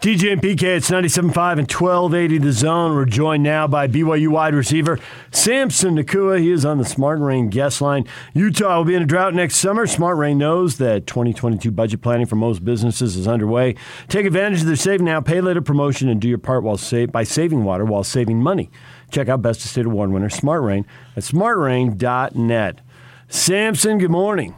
[0.00, 2.94] DJ and PK, it's 97.5 and 1280 the zone.
[2.94, 4.98] We're joined now by BYU wide receiver
[5.30, 6.40] Samson Nacua.
[6.40, 8.06] He is on the Smart Rain guest line.
[8.32, 9.86] Utah will be in a drought next summer.
[9.86, 13.74] Smart Rain knows that 2022 budget planning for most businesses is underway.
[14.08, 17.12] Take advantage of their Save Now, Pay Later promotion and do your part while save,
[17.12, 18.70] by saving water while saving money.
[19.10, 22.80] Check out Best of State Award winner Smart Rain at smartrain.net.
[23.28, 24.54] Samson, good morning.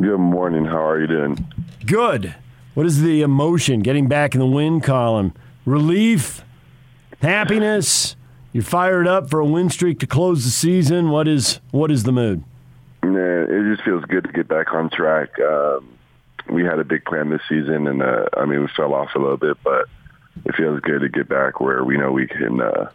[0.00, 0.66] Good morning.
[0.66, 1.52] How are you doing?
[1.84, 2.36] Good.
[2.78, 3.80] What is the emotion?
[3.80, 5.34] Getting back in the win column?
[5.66, 6.44] Relief?
[7.20, 8.14] Happiness?
[8.52, 11.10] You're fired up for a win streak to close the season.
[11.10, 12.44] What is what is the mood?
[13.02, 15.30] Man, it just feels good to get back on track.
[15.40, 15.88] Um,
[16.48, 19.18] we had a big plan this season, and uh, I mean we fell off a
[19.18, 19.86] little bit, but
[20.44, 22.92] it feels good to get back where we know we can uh,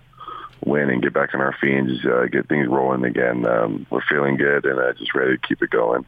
[0.65, 3.45] win and get back on our feet and just uh, get things rolling again.
[3.45, 6.05] Um, we're feeling good and uh, just ready to keep it going.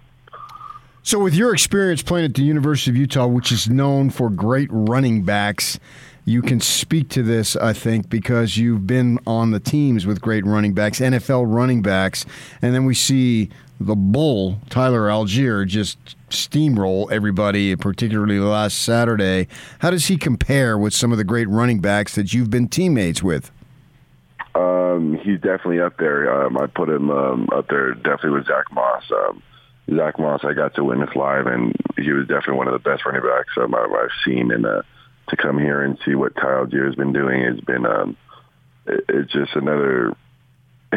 [1.05, 4.69] So, with your experience playing at the University of Utah, which is known for great
[4.71, 5.79] running backs,
[6.25, 10.43] you can speak to this, I think, because you've been on the teams with great
[10.47, 12.25] running backs, NFL running backs,
[12.59, 15.99] and then we see the bull, Tyler Allgeier just
[16.31, 19.47] steamroll everybody, particularly last Saturday.
[19.77, 23.21] How does he compare with some of the great running backs that you've been teammates
[23.21, 23.51] with?
[24.55, 26.47] Um, he's definitely up there.
[26.47, 29.03] Um, I put him um, up there definitely with Zach Moss.
[29.11, 29.43] Um,
[29.93, 33.05] Zach Moss, I got to witness live, and he was definitely one of the best
[33.05, 34.51] running backs um, I've seen.
[34.51, 34.81] And uh,
[35.29, 38.17] to come here and see what Kyle Deere has been doing has been, um,
[38.87, 40.15] it, it's just another.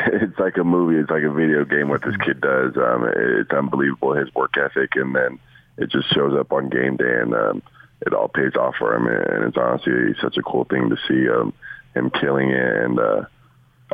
[0.00, 1.00] It's like a movie.
[1.00, 1.88] It's like a video game.
[1.88, 4.14] What this kid does, um, it's unbelievable.
[4.14, 5.40] His work ethic, and then
[5.76, 7.62] it just shows up on game day, and um,
[8.06, 9.08] it all pays off for him.
[9.08, 11.52] And it's honestly such a cool thing to see um,
[11.94, 12.76] him killing it.
[12.76, 13.24] And uh,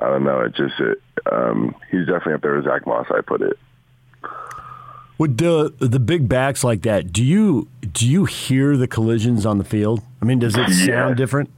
[0.03, 3.07] I don't know, it just it, um, he's definitely up there with Zach Moss.
[3.11, 3.59] I put it.
[5.17, 9.59] With the the big backs like that, do you do you hear the collisions on
[9.59, 10.03] the field?
[10.21, 11.15] I mean, does it sound Yeah.
[11.15, 11.51] different?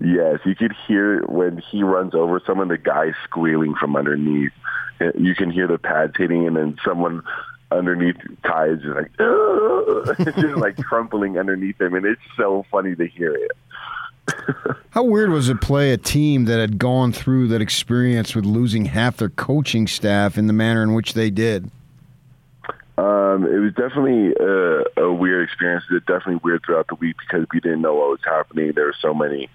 [0.00, 4.52] Yes, you could hear when he runs over someone, the guy squealing from underneath.
[5.00, 7.22] Eh, you can hear the pads hitting, and then someone
[7.70, 13.06] underneath ties is like, "Ugh," just like crumpling underneath him, and it's so funny to
[13.06, 13.52] hear it.
[14.90, 18.46] How weird was it to play a team that had gone through that experience with
[18.46, 21.70] losing half their coaching staff in the manner in which they did?
[22.98, 25.84] Um, it was definitely a, a weird experience.
[25.90, 28.72] It was definitely weird throughout the week because we didn't know what was happening.
[28.74, 29.48] There were so many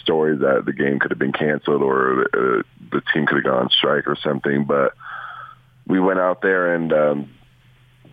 [0.00, 2.62] stories that the game could have been canceled or uh,
[2.92, 4.64] the team could have gone on strike or something.
[4.64, 4.94] But
[5.86, 7.30] we went out there and um,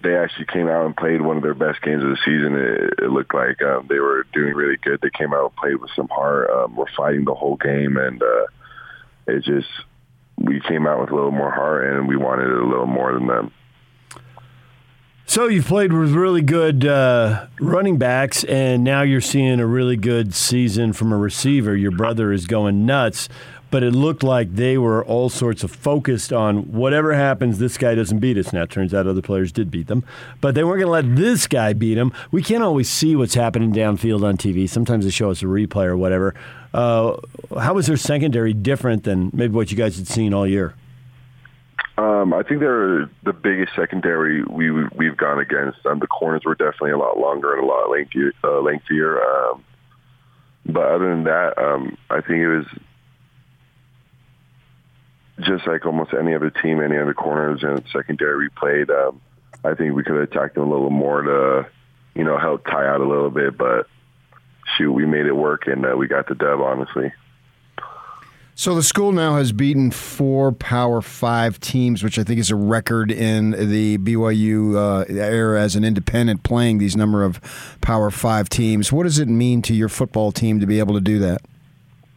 [0.03, 2.55] they actually came out and played one of their best games of the season.
[2.55, 4.99] It, it looked like um, they were doing really good.
[5.01, 6.49] They came out and played with some heart.
[6.49, 8.45] Um, were fighting the whole game, and uh,
[9.27, 9.67] it just
[10.37, 13.13] we came out with a little more heart, and we wanted it a little more
[13.13, 13.51] than them.
[15.25, 19.95] So you've played with really good uh, running backs, and now you're seeing a really
[19.95, 21.73] good season from a receiver.
[21.73, 23.29] Your brother is going nuts,
[23.69, 27.95] but it looked like they were all sorts of focused on whatever happens, this guy
[27.95, 28.51] doesn't beat us.
[28.51, 30.03] Now it turns out other players did beat them,
[30.41, 32.11] but they weren't going to let this guy beat him.
[32.31, 34.67] We can't always see what's happening downfield on TV.
[34.67, 36.35] Sometimes they show us a replay or whatever.
[36.73, 37.15] Uh,
[37.57, 40.75] how was their secondary different than maybe what you guys had seen all year?
[42.01, 45.85] Um, I think they're the biggest secondary we we've gone against.
[45.85, 48.33] Um, the corners were definitely a lot longer and a lot lengthier.
[48.43, 49.21] Uh, lengthier.
[49.21, 49.63] Um,
[50.65, 52.65] but other than that, um, I think it was
[55.41, 58.89] just like almost any other team, any other corners and secondary we played.
[58.89, 59.21] Um,
[59.63, 61.67] I think we could have attacked them a little more to,
[62.15, 63.55] you know, help tie out a little bit.
[63.57, 63.85] But
[64.75, 66.61] shoot, we made it work and uh, we got the dub.
[66.61, 67.13] Honestly.
[68.61, 72.55] So the school now has beaten four Power Five teams, which I think is a
[72.55, 77.41] record in the BYU uh, era as an independent playing these number of
[77.81, 78.91] Power Five teams.
[78.91, 81.41] What does it mean to your football team to be able to do that?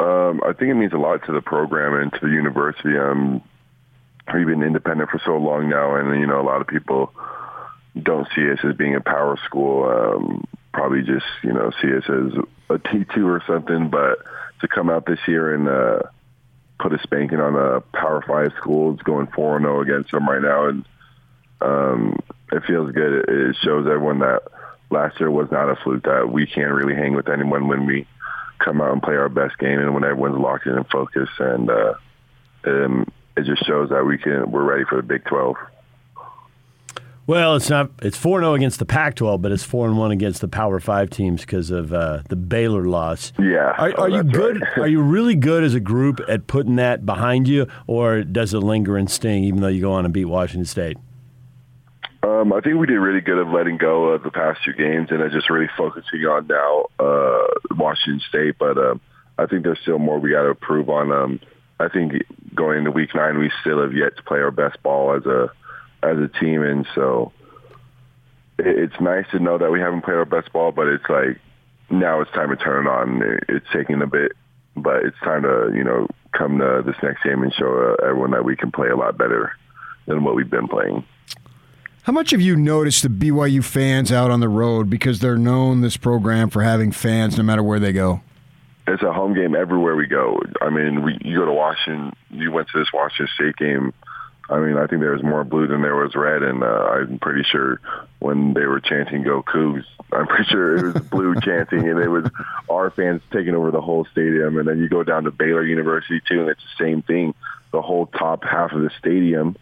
[0.00, 2.94] Um, I think it means a lot to the program and to the university.
[2.94, 3.40] Um,
[4.34, 7.10] we've been independent for so long now, and you know, a lot of people
[8.02, 9.88] don't see us as being a power school.
[9.88, 10.44] Um,
[10.74, 13.88] probably just you know see us as a T two or something.
[13.88, 14.18] But
[14.60, 16.10] to come out this year and uh,
[16.84, 20.28] put a spanking on a Power Five school, it's going four and zero against them
[20.28, 20.84] right now, and
[21.62, 22.18] um,
[22.52, 23.20] it feels good.
[23.20, 24.42] It, it shows everyone that
[24.90, 26.04] last year was not a fluke.
[26.04, 28.06] That we can't really hang with anyone when we
[28.58, 31.32] come out and play our best game and when everyone's locked in and focused.
[31.38, 31.94] And uh,
[32.66, 35.56] um, it just shows that we can we're ready for the Big Twelve.
[37.26, 37.90] Well, it's not.
[38.02, 41.08] It's four zero against the Pac-12, but it's four and one against the Power Five
[41.08, 43.32] teams because of uh, the Baylor loss.
[43.38, 43.74] Yeah.
[43.78, 44.60] Are, Oh, you good?
[44.60, 44.78] right.
[44.78, 48.58] are you really good as a group at putting that behind you, or does it
[48.58, 50.98] linger and sting even though you go on and beat Washington State?
[52.22, 55.08] Um, I think we did really good of letting go of the past two games
[55.10, 57.46] and just really focusing on now uh,
[57.76, 58.56] Washington State.
[58.58, 59.00] But um,
[59.38, 61.10] I think there's still more we got to improve on.
[61.10, 61.40] Um,
[61.80, 62.12] I think
[62.54, 65.50] going into Week Nine, we still have yet to play our best ball as a
[66.04, 67.32] as a team, and so
[68.58, 70.72] it's nice to know that we haven't played our best ball.
[70.72, 71.40] But it's like
[71.90, 73.38] now it's time to turn it on.
[73.48, 74.32] It's taking a bit,
[74.76, 78.32] but it's time to you know come to this next game and show uh, everyone
[78.32, 79.52] that we can play a lot better
[80.06, 81.04] than what we've been playing.
[82.02, 85.80] How much have you noticed the BYU fans out on the road because they're known
[85.80, 88.20] this program for having fans no matter where they go?
[88.86, 90.38] It's a home game everywhere we go.
[90.60, 92.12] I mean, we, you go to Washington.
[92.28, 93.94] You went to this Washington State game.
[94.50, 97.18] I mean, I think there was more blue than there was red, and uh, I'm
[97.18, 97.80] pretty sure
[98.18, 102.08] when they were chanting "Go Cougs," I'm pretty sure it was blue chanting, and it
[102.08, 102.26] was
[102.68, 104.58] our fans taking over the whole stadium.
[104.58, 107.34] And then you go down to Baylor University too, and it's the same thing.
[107.72, 109.56] The whole top half of the stadium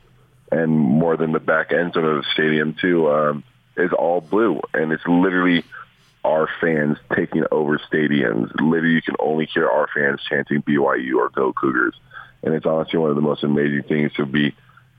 [0.53, 3.43] and more than the back ends of the stadium too, um,
[3.77, 5.65] is all blue, and it's literally
[6.25, 8.53] our fans taking over stadiums.
[8.61, 11.95] Literally, you can only hear our fans chanting BYU or Go Cougars,
[12.43, 14.55] and it's honestly one of the most amazing things to be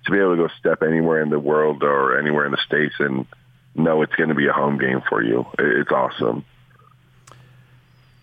[0.06, 2.96] to be able to go step anywhere in the world or anywhere in the states
[3.00, 3.26] and
[3.76, 5.46] know it's going to be a home game for you.
[5.58, 6.46] It's awesome.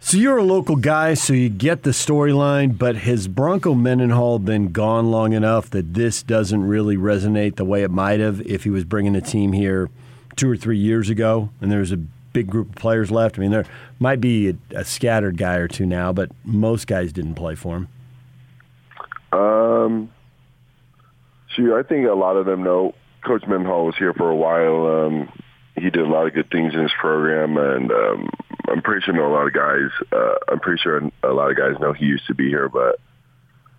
[0.02, 4.72] So you're a local guy, so you get the storyline, but has Bronco Mendenhall been
[4.72, 8.70] gone long enough that this doesn't really resonate the way it might have if he
[8.70, 9.90] was bringing a team here
[10.36, 11.98] two or three years ago and there was a
[12.32, 13.38] big group of players left?
[13.38, 13.66] I mean, there
[13.98, 17.76] might be a, a scattered guy or two now, but most guys didn't play for
[17.76, 17.88] him.
[19.32, 20.10] Um,
[21.60, 25.06] shoot, I think a lot of them know Coach Mendenhall was here for a while.
[25.06, 25.32] Um,
[25.76, 28.30] he did a lot of good things in his program, and um,
[28.68, 29.90] I'm pretty sure know a lot of guys.
[30.12, 33.00] Uh, I'm pretty sure a lot of guys know he used to be here, but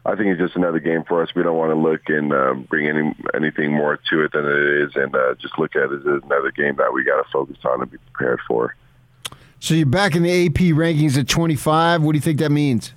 [0.05, 1.29] I think it's just another game for us.
[1.35, 4.83] We don't want to look and uh, bring any anything more to it than it
[4.83, 7.57] is, and uh, just look at it as another game that we got to focus
[7.65, 8.75] on and be prepared for.
[9.59, 12.01] So you're back in the AP rankings at 25.
[12.01, 12.93] What do you think that means?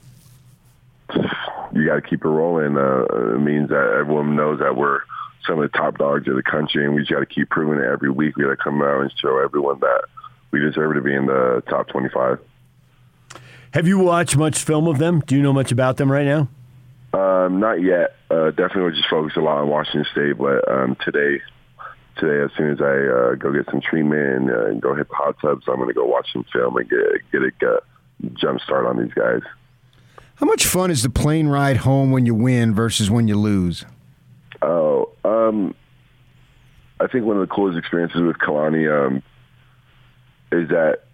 [1.74, 2.76] You got to keep it rolling.
[2.76, 5.00] Uh, it means that everyone knows that we're
[5.46, 7.78] some of the top dogs of the country, and we just got to keep proving
[7.78, 8.36] it every week.
[8.36, 10.04] We got to come out and show everyone that
[10.50, 12.38] we deserve to be in the top 25.
[13.72, 15.20] Have you watched much film of them?
[15.20, 16.48] Do you know much about them right now?
[17.12, 18.16] Um, not yet.
[18.30, 21.42] Uh, definitely, just focused a lot on Washington State, but um, today,
[22.16, 25.14] today, as soon as I uh, go get some treatment and uh, go hit the
[25.14, 27.00] hot tubs, I'm going to go watch some film and get
[27.32, 27.80] get a uh,
[28.34, 29.42] jump start on these guys.
[30.36, 33.84] How much fun is the plane ride home when you win versus when you lose?
[34.62, 35.74] Oh, um,
[37.00, 39.22] I think one of the coolest experiences with Kalani um,
[40.50, 41.04] is that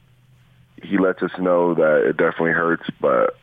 [0.83, 3.37] he lets us know that it definitely hurts, but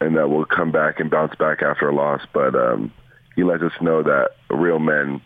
[0.00, 2.22] and that we'll come back and bounce back after a loss.
[2.32, 2.92] But um,
[3.34, 5.20] he lets us know that real men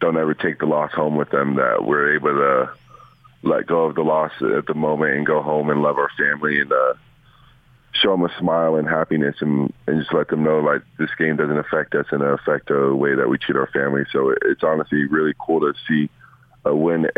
[0.00, 1.56] don't ever take the loss home with them.
[1.56, 2.70] That we're able to
[3.42, 6.60] let go of the loss at the moment and go home and love our family
[6.60, 6.94] and uh,
[8.00, 11.36] show them a smile and happiness and, and just let them know like this game
[11.36, 14.02] doesn't affect us and affect the way that we treat our family.
[14.12, 16.10] So it's honestly really cool to see
[16.64, 17.08] a win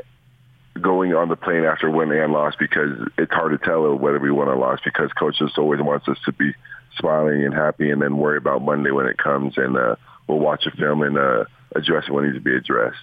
[0.80, 4.30] going on the plane after win and loss because it's hard to tell whether we
[4.30, 6.52] won or lost because coach just always wants us to be
[6.98, 9.96] smiling and happy and then worry about Monday when it comes and uh,
[10.26, 11.44] we'll watch a film and uh,
[11.75, 12.96] address what needs to be addressed.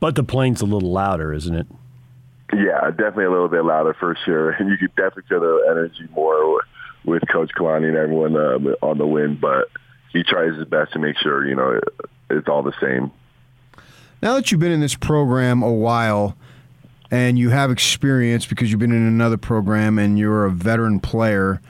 [0.00, 1.66] But the plane's a little louder, isn't it?
[2.52, 4.50] Yeah, definitely a little bit louder for sure.
[4.50, 6.62] And you could definitely feel the energy more
[7.04, 9.68] with Coach Kalani and everyone uh, on the win, but
[10.12, 11.80] he tries his best to make sure, you know,
[12.30, 13.10] it's all the same.
[14.22, 16.36] Now that you've been in this program a while
[17.10, 21.60] and you have experience because you've been in another program and you're a veteran player,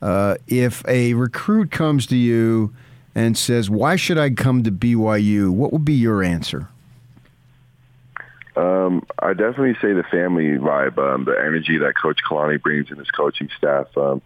[0.00, 2.72] uh, if a recruit comes to you
[3.14, 5.50] and says, Why should I come to BYU?
[5.50, 6.68] What would be your answer?
[8.58, 12.96] Um, I definitely say the family vibe, um, the energy that Coach Kalani brings in
[12.98, 13.86] his coaching staff.
[13.96, 14.20] Um,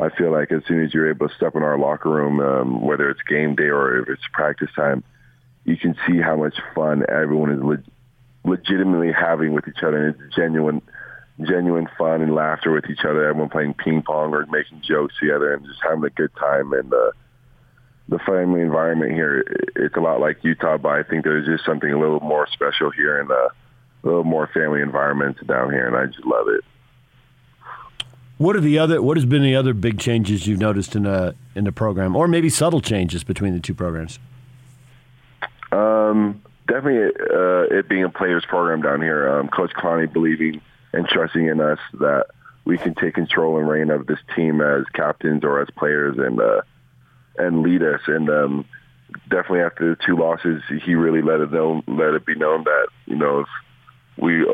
[0.00, 2.80] I feel like as soon as you're able to step in our locker room, um,
[2.80, 5.04] whether it's game day or if it's practice time,
[5.64, 10.08] you can see how much fun everyone is le- legitimately having with each other.
[10.08, 10.82] And it's genuine,
[11.40, 13.28] genuine fun and laughter with each other.
[13.28, 16.72] Everyone playing ping pong or making jokes together and just having a good time.
[16.72, 17.12] And uh,
[18.08, 19.44] the family environment here,
[19.76, 22.90] it's a lot like Utah, but I think there's just something a little more special
[22.90, 23.50] here and uh,
[24.08, 26.64] a little more family environment down here, and I just love it.
[28.38, 29.02] What are the other?
[29.02, 32.28] What has been the other big changes you've noticed in the in the program, or
[32.28, 34.18] maybe subtle changes between the two programs?
[35.72, 39.28] Um, definitely, uh, it being a players program down here.
[39.28, 40.60] Um, Coach Kalani believing
[40.92, 42.26] and trusting in us that
[42.64, 46.40] we can take control and reign of this team as captains or as players and
[46.40, 46.62] uh,
[47.38, 48.00] and lead us.
[48.06, 48.64] And um,
[49.28, 52.86] definitely after the two losses, he really let it known, let it be known that
[53.06, 53.48] you know if
[54.20, 54.46] we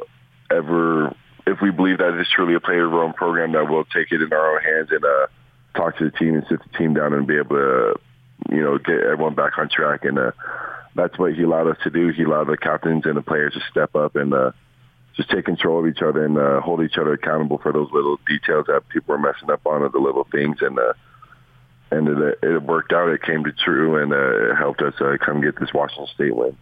[0.51, 1.15] ever,
[1.47, 4.57] if we believe that it's truly a player-run program, that we'll take it in our
[4.57, 5.27] own hands and uh,
[5.77, 7.95] talk to the team and sit the team down and be able to,
[8.51, 10.05] you know, get everyone back on track.
[10.05, 10.33] And uh,
[10.95, 12.09] that's what he allowed us to do.
[12.09, 14.53] He allowed the captains and the players to step up and uh,
[15.17, 18.19] just take control of each other and uh, hold each other accountable for those little
[18.27, 20.59] details that people were messing up on, or the little things.
[20.61, 20.93] And uh,
[21.91, 23.09] and it, it worked out.
[23.09, 26.35] It came to true, and uh, it helped us uh, come get this Washington State
[26.35, 26.57] win.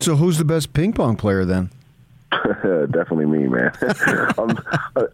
[0.00, 1.70] So, who's the best ping pong player then?
[2.92, 3.72] Definitely me, man.
[4.38, 4.56] um,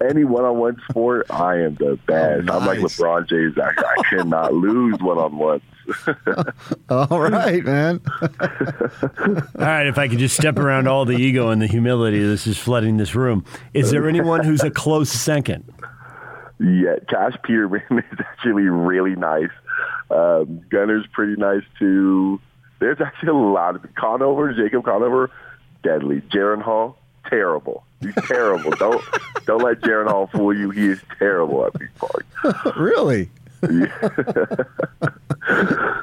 [0.06, 2.48] any one-on-one sport, I am the best.
[2.50, 2.78] Oh, I'm like.
[2.78, 3.56] LeBron James.
[3.58, 5.62] I, I cannot lose one-on-one.
[6.90, 8.00] All right, man.
[8.20, 8.28] All
[9.56, 12.58] right, if I could just step around all the ego and the humility this is
[12.58, 13.44] flooding this room.
[13.72, 15.72] Is there anyone who's a close second?
[16.58, 19.50] Yeah, Cash Peterman is actually really nice.
[20.10, 22.40] Um, Gunner's pretty nice too.
[22.78, 25.30] There's actually a lot of Conover, Jacob Conover,
[25.82, 26.20] deadly.
[26.32, 27.84] Jaren Hall, terrible.
[28.00, 28.70] He's terrible.
[28.72, 29.02] don't
[29.46, 30.70] don't let Jaren Hall fool you.
[30.70, 32.72] He is terrible at ping pong.
[32.82, 33.30] really?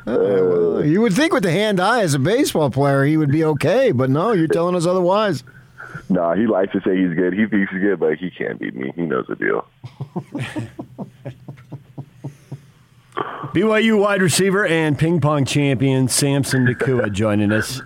[0.05, 3.43] Uh, you would think with the hand eye as a baseball player, he would be
[3.43, 5.43] okay, but no, you're telling us otherwise.
[6.09, 7.33] Nah, he likes to say he's good.
[7.33, 8.91] He thinks he's good, but he can't beat me.
[8.95, 9.67] He knows the deal.
[13.53, 17.81] BYU wide receiver and ping pong champion Samson Nacua joining us.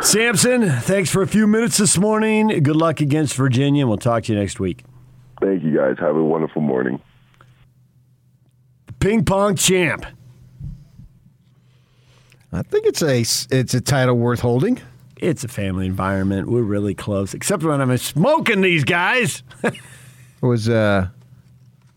[0.00, 2.48] Samson, thanks for a few minutes this morning.
[2.62, 4.84] Good luck against Virginia, and we'll talk to you next week.
[5.40, 5.96] Thank you guys.
[5.98, 7.00] Have a wonderful morning.
[9.00, 10.06] Ping pong champ.
[12.52, 14.80] I think it's a it's a title worth holding.
[15.16, 16.48] It's a family environment.
[16.48, 19.42] We're really close, except when I'm smoking these guys.
[20.40, 21.08] It was uh,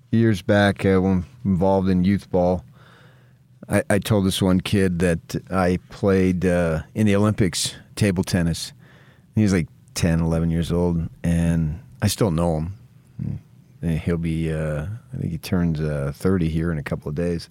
[0.09, 2.65] years back uh, when involved in youth ball.
[3.69, 8.73] I, I told this one kid that I played uh, in the Olympics table tennis.
[9.35, 12.73] He was like 10, 11 years old, and I still know him.
[13.83, 17.15] And he'll be, uh, I think he turns uh, 30 here in a couple of
[17.15, 17.47] days.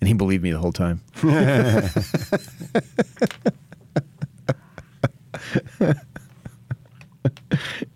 [0.00, 1.00] And he believed me the whole time.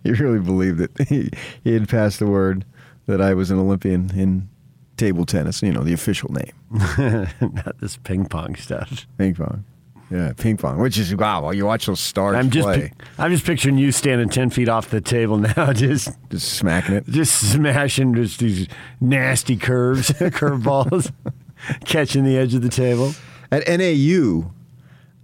[0.03, 0.91] he really believed it.
[1.09, 1.31] He,
[1.63, 2.65] he had passed the word
[3.07, 4.49] that I was an Olympian in
[4.97, 6.53] table tennis, you know, the official name.
[7.41, 9.07] Not this ping pong stuff.
[9.19, 9.65] Ping pong.
[10.13, 13.47] Yeah, ping pong, which is, wow, you watch those stars I'm just, play, I'm just
[13.47, 17.07] picturing you standing ten feet off the table now, just, just smacking it.
[17.07, 18.69] just smashing just these
[19.01, 21.11] nasty curves, curveballs,
[21.87, 23.15] catching the edge of the table.
[23.51, 24.53] At NAU,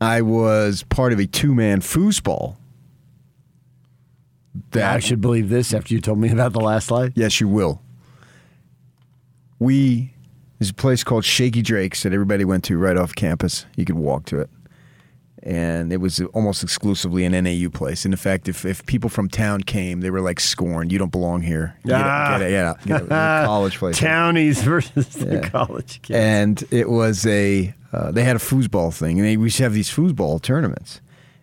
[0.01, 2.57] I was part of a two man foosball.
[4.71, 7.13] That I should believe this after you told me about the last slide.
[7.15, 7.83] Yes, you will.
[9.59, 10.15] We
[10.59, 13.67] there's a place called Shaky Drake's that everybody went to right off campus.
[13.77, 14.51] You could walk to it.
[15.43, 18.05] And it was almost exclusively an NAU place.
[18.05, 20.91] And in fact, if, if people from town came, they were like scorned.
[20.91, 21.77] You don't belong here.
[21.87, 22.35] Get Ah.
[22.35, 23.03] out, get out, get out.
[23.03, 23.99] Was a college place.
[23.99, 25.49] Townies versus the Yeah.
[25.49, 26.19] college kids.
[26.19, 29.63] and it was a uh, they had a foosball thing, and they, we used to
[29.63, 31.01] have these foosball tournaments.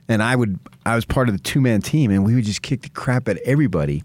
[0.08, 2.62] And I would I was part of the two man team, and we would just
[2.62, 4.04] kick the crap at everybody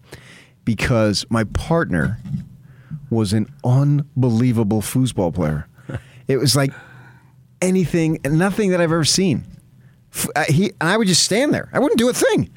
[0.65, 2.19] because my partner
[3.11, 5.67] was an unbelievable foosball player.
[6.29, 6.73] It was like
[7.61, 9.45] anything, nothing that I've ever seen.
[10.35, 11.69] Uh, He, I would just stand there.
[11.73, 12.51] I wouldn't do a thing.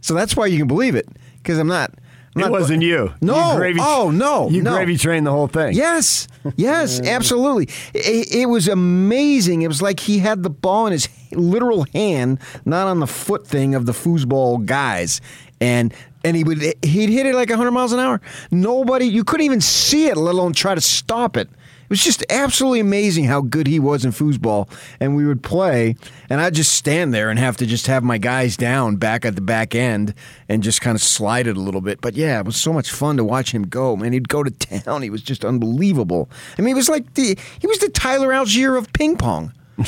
[0.00, 1.08] So that's why you can believe it
[1.38, 1.92] because I'm not.
[2.34, 3.12] I'm it not- wasn't you.
[3.22, 3.52] No.
[3.52, 4.50] You gravy, oh no.
[4.50, 4.72] You no.
[4.74, 5.74] gravy trained the whole thing.
[5.74, 7.68] Yes, yes, absolutely.
[7.94, 9.62] It, it was amazing.
[9.62, 13.46] It was like he had the ball in his literal hand, not on the foot
[13.46, 15.20] thing of the foosball guys,
[15.62, 15.94] and
[16.24, 18.20] and he would he'd hit it like hundred miles an hour.
[18.50, 21.48] Nobody, you couldn't even see it, let alone try to stop it.
[21.86, 24.68] It was just absolutely amazing how good he was in foosball.
[24.98, 25.94] And we would play,
[26.28, 29.36] and I'd just stand there and have to just have my guys down back at
[29.36, 30.12] the back end
[30.48, 32.00] and just kind of slide it a little bit.
[32.00, 33.94] But yeah, it was so much fun to watch him go.
[33.94, 34.50] Man, he'd go to
[34.82, 35.02] town.
[35.02, 36.28] He was just unbelievable.
[36.58, 39.52] I mean, he was like the he was the Tyler Allgeier of ping pong.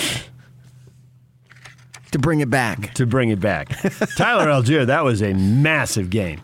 [2.13, 2.95] to bring it back.
[2.95, 3.71] To bring it back,
[4.17, 4.87] Tyler Allgeier.
[4.87, 6.41] That was a massive game.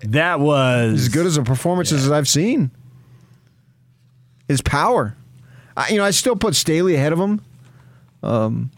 [0.00, 2.72] That was As good as a performance as I've seen.
[4.52, 5.16] His power.
[5.76, 7.40] I, you know, I still put Staley ahead of him.
[8.22, 8.70] Um,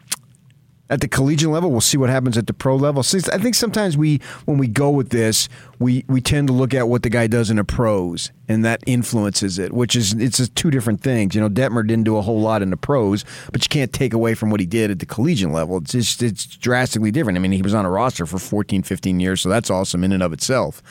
[0.90, 3.02] at the collegiate level, we'll see what happens at the pro level.
[3.02, 6.74] Since I think sometimes we, when we go with this, we we tend to look
[6.74, 9.72] at what the guy does in the pros, and that influences it.
[9.72, 11.34] Which is it's two different things.
[11.34, 14.12] You know, Detmer didn't do a whole lot in the pros, but you can't take
[14.12, 15.78] away from what he did at the collegiate level.
[15.78, 17.38] It's just it's drastically different.
[17.38, 20.12] I mean, he was on a roster for 14, 15 years, so that's awesome in
[20.12, 20.82] and of itself.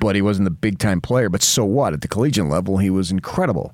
[0.00, 1.28] But he wasn't the big time player.
[1.28, 1.92] But so what?
[1.92, 3.72] At the collegiate level, he was incredible.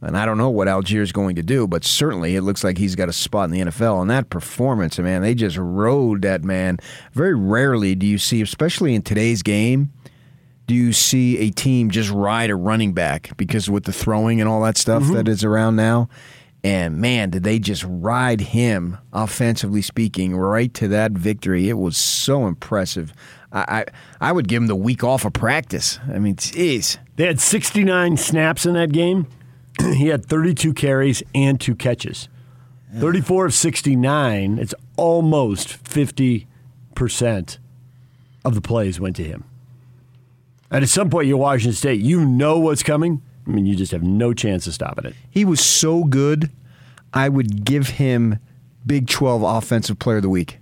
[0.00, 2.94] And I don't know what Allgeier's going to do, but certainly it looks like he's
[2.94, 4.00] got a spot in the NFL.
[4.00, 6.78] And that performance, man, they just rode that man.
[7.12, 9.92] Very rarely do you see, especially in today's game,
[10.68, 14.48] do you see a team just ride a running back because with the throwing and
[14.48, 15.14] all that stuff mm-hmm.
[15.14, 16.08] that is around now.
[16.62, 21.68] And man, did they just ride him, offensively speaking, right to that victory?
[21.68, 23.12] It was so impressive.
[23.52, 23.60] I,
[24.20, 25.98] I, I would give him the week off of practice.
[26.12, 26.98] I mean, jeez.
[27.16, 29.26] They had 69 snaps in that game.
[29.94, 32.28] he had 32 carries and two catches.
[32.96, 34.58] 34 of 69.
[34.58, 36.46] It's almost 50%
[38.44, 39.44] of the plays went to him.
[40.70, 42.00] And at some point, you're Washington State.
[42.00, 43.22] You know what's coming.
[43.46, 45.14] I mean, you just have no chance of stopping it.
[45.30, 46.50] He was so good.
[47.14, 48.38] I would give him
[48.86, 50.58] Big 12 Offensive Player of the Week.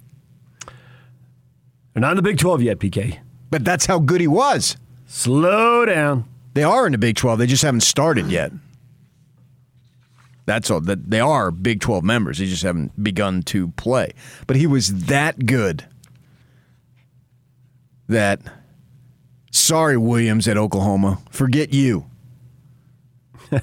[1.93, 3.19] They're not in the Big 12 yet, PK.
[3.51, 4.77] But that's how good he was.
[5.07, 6.29] Slow down.
[6.55, 7.39] They are in the Big 12.
[7.39, 8.53] They just haven't started yet.
[10.47, 10.81] That's all.
[10.81, 12.39] That they are Big 12 members.
[12.39, 14.13] They just haven't begun to play.
[14.47, 15.85] But he was that good
[18.09, 18.41] that
[19.51, 22.07] sorry Williams at Oklahoma, forget you.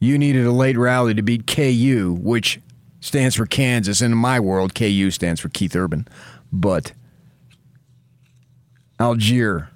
[0.00, 2.60] you needed a late rally to beat KU, which
[3.00, 4.00] stands for Kansas.
[4.00, 6.06] And in my world, KU stands for Keith Urban.
[6.52, 6.92] But
[9.00, 9.66] Allgeier,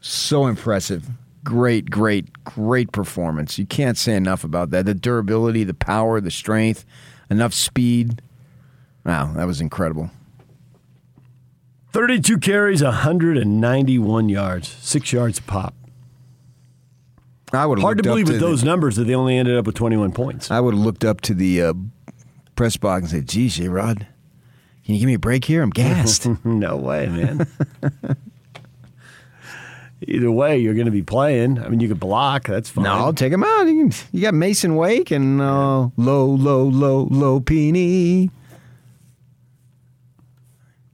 [0.00, 1.08] so impressive
[1.46, 3.56] great, great, great performance.
[3.56, 4.84] You can't say enough about that.
[4.84, 6.84] The durability, the power, the strength,
[7.30, 8.20] enough speed.
[9.04, 10.10] Wow, that was incredible.
[11.92, 15.72] 32 carries, 191 yards, six yards pop.
[17.52, 20.12] I would hard to believe with those numbers that they only ended up with 21
[20.12, 20.50] points.
[20.50, 21.74] I would have looked up to the uh,
[22.56, 24.04] press box and said, "Geez, Rod,
[24.84, 25.62] can you give me a break here?
[25.62, 27.46] I'm gassed." no way, man.
[30.02, 31.58] either way, you're going to be playing.
[31.58, 32.44] I mean, you could block.
[32.44, 32.84] That's fine.
[32.84, 33.64] No, I'll take him out.
[33.64, 38.24] You, can, you got Masen Wake and uh, low, low, low, Lopini.
[38.24, 38.30] You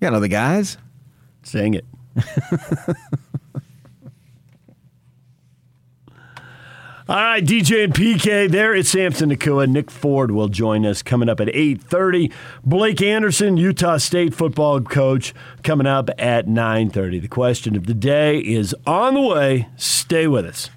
[0.01, 0.79] got other guys.
[1.43, 1.85] Sing it.
[7.09, 9.69] All right, DJ and PK, there is Samson Nacua.
[9.69, 12.33] Nick Ford will join us coming up at 8.30.
[12.65, 17.21] Blake Anderson, Utah State football coach, coming up at 9.30.
[17.21, 19.69] The question of the day is on the way.
[19.77, 20.71] Stay with us.